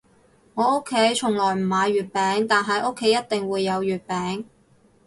[0.55, 4.45] 我屋企從來唔買月餅，但係屋企一定會有月餅